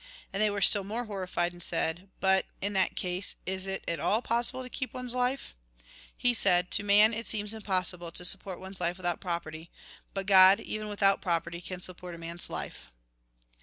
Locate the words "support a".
11.83-12.17